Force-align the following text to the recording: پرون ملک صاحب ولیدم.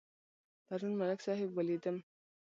پرون 0.65 0.93
ملک 0.99 1.19
صاحب 1.25 1.49
ولیدم. 1.57 1.97